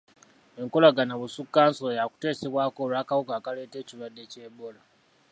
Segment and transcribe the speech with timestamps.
[0.61, 4.81] Enkolagana busukkansalo yakuteesebwako olw'akawuka akaleeta ekirwadde kya Ebola.